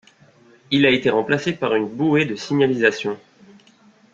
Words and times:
Il 0.71 0.87
a 0.87 0.89
été 0.89 1.11
remplacé 1.11 1.53
par 1.53 1.75
une 1.75 1.87
bouée 1.87 2.25
de 2.25 2.35
signalisation. 2.35 3.19